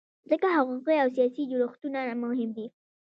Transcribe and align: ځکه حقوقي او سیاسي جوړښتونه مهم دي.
ځکه 0.29 0.47
حقوقي 0.55 0.95
او 1.03 1.07
سیاسي 1.15 1.43
جوړښتونه 1.51 1.99
مهم 2.23 2.49
دي. 2.57 2.67